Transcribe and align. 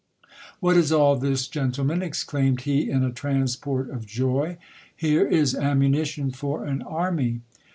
What 0.59 0.77
is 0.77 0.91
all 0.91 1.15
this, 1.15 1.47
gentlemen, 1.47 2.01
exclaimed 2.01 2.61
he 2.61 2.89
in 2.89 3.03
a 3.03 3.11
transport 3.11 3.91
of 3.91 4.07
joy, 4.07 4.57
here 4.95 5.27
is 5.27 5.53
ammunition 5.53 6.31
for 6.31 6.65
an 6.65 6.81
army 6.81 7.41